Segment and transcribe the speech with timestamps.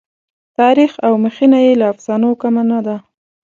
[0.57, 2.97] تاریخ او مخینه یې له افسانو کمه نه ده.